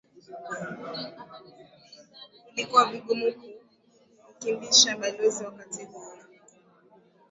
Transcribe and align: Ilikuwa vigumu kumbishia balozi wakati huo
Ilikuwa 2.55 2.85
vigumu 2.85 3.33
kumbishia 4.39 4.97
balozi 4.97 5.43
wakati 5.45 5.85
huo 5.85 6.13